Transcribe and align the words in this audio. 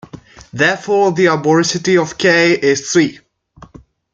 Therefore, 0.51 1.11
the 1.11 1.25
arboricity 1.27 2.01
of 2.01 2.17
"K" 2.17 2.53
is 2.53 2.89
three. 2.91 3.19